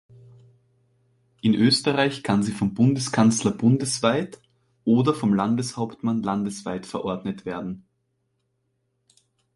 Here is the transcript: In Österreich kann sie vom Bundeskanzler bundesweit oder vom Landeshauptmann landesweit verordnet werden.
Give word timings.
In 1.41 1.53
Österreich 1.53 2.23
kann 2.23 2.41
sie 2.41 2.53
vom 2.53 2.73
Bundeskanzler 2.73 3.51
bundesweit 3.51 4.41
oder 4.83 5.13
vom 5.13 5.31
Landeshauptmann 5.31 6.23
landesweit 6.23 6.87
verordnet 6.87 7.45
werden. 7.45 7.85